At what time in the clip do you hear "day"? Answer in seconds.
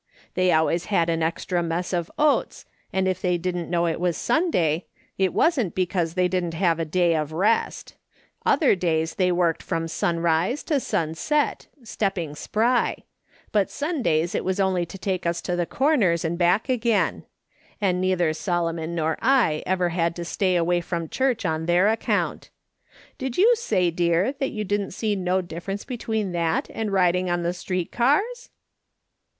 6.85-7.15